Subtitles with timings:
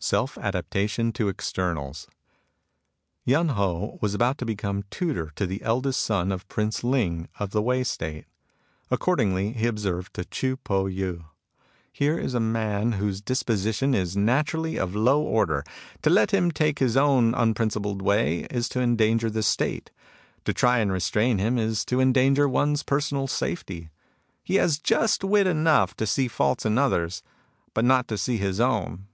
[0.00, 2.08] SELF ADAPTATION TO EXTERNALS
[3.24, 7.50] Yen Ho was about to become tutor to the eldest son of Prince Ling of
[7.52, 8.24] the Wei State.
[8.90, 11.24] Accordingly he observed to Chii Po Yii:"
[11.92, 15.62] Here is a man whose disposition is naturally of a low order.
[16.02, 19.92] To let him take his own unprincipled way is to endanger the State.
[20.46, 23.90] To try to restrain him is to endanger one's personal safety.
[24.42, 27.22] He has just wit enough to see faults in others,
[27.72, 29.06] but not to see his own.